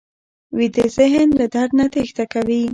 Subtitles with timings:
[0.57, 2.61] ویده ذهن له درد نه تېښته کوي